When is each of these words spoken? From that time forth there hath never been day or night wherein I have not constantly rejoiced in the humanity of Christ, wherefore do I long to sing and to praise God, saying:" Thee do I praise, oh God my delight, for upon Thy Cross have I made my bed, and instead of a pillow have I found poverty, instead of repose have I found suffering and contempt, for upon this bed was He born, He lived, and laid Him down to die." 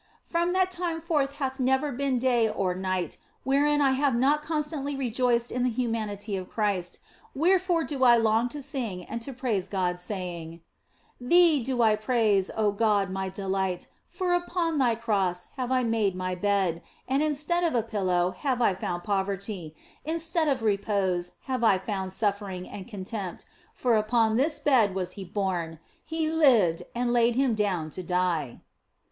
From 0.23 0.53
that 0.53 0.71
time 0.71 0.99
forth 0.99 1.29
there 1.37 1.37
hath 1.37 1.59
never 1.59 1.91
been 1.91 2.17
day 2.17 2.49
or 2.49 2.73
night 2.73 3.19
wherein 3.43 3.81
I 3.81 3.91
have 3.91 4.15
not 4.15 4.41
constantly 4.41 4.95
rejoiced 4.95 5.51
in 5.51 5.61
the 5.63 5.69
humanity 5.69 6.35
of 6.35 6.49
Christ, 6.49 6.97
wherefore 7.35 7.83
do 7.83 8.03
I 8.03 8.15
long 8.15 8.49
to 8.49 8.63
sing 8.63 9.03
and 9.03 9.21
to 9.21 9.31
praise 9.31 9.67
God, 9.67 9.99
saying:" 9.99 10.61
Thee 11.21 11.63
do 11.63 11.83
I 11.83 11.95
praise, 11.95 12.49
oh 12.57 12.71
God 12.71 13.11
my 13.11 13.29
delight, 13.29 13.89
for 14.07 14.33
upon 14.33 14.79
Thy 14.79 14.95
Cross 14.95 15.49
have 15.57 15.71
I 15.71 15.83
made 15.83 16.15
my 16.15 16.33
bed, 16.33 16.81
and 17.07 17.21
instead 17.21 17.63
of 17.63 17.75
a 17.75 17.83
pillow 17.83 18.31
have 18.31 18.59
I 18.59 18.73
found 18.73 19.03
poverty, 19.03 19.75
instead 20.03 20.47
of 20.47 20.63
repose 20.63 21.33
have 21.41 21.63
I 21.63 21.77
found 21.77 22.11
suffering 22.11 22.67
and 22.67 22.87
contempt, 22.87 23.45
for 23.75 23.95
upon 23.97 24.35
this 24.35 24.57
bed 24.59 24.95
was 24.95 25.11
He 25.11 25.23
born, 25.23 25.77
He 26.03 26.27
lived, 26.27 26.81
and 26.95 27.13
laid 27.13 27.35
Him 27.35 27.53
down 27.53 27.91
to 27.91 28.01
die." 28.01 28.61